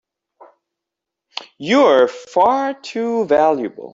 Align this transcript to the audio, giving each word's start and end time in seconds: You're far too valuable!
You're 1.59 2.07
far 2.07 2.73
too 2.73 3.25
valuable! 3.25 3.89